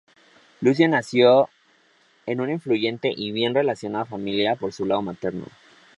[0.61, 1.47] Lucio nació
[2.25, 5.45] en una influyente y bien relacionada familia por su lado materno.